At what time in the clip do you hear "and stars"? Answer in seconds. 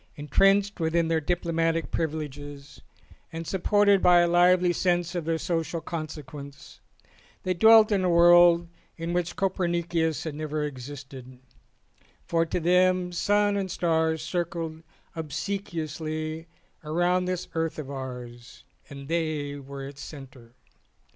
13.55-14.23